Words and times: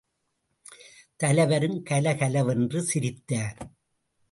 தலைவரும் 1.15 1.83
கலகலவென்று 1.83 2.81
சிரித்தார். 2.81 3.57